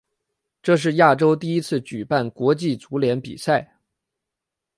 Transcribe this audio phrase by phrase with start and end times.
[0.63, 3.77] 这是亚洲第一次举办国际足联比赛。